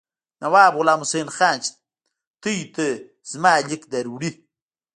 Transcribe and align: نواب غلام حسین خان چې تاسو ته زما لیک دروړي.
نواب 0.41 0.73
غلام 0.79 0.99
حسین 1.03 1.27
خان 1.35 1.57
چې 1.65 1.71
تاسو 2.43 2.57
ته 2.75 2.87
زما 3.31 3.53
لیک 3.69 3.83
دروړي. 3.91 4.31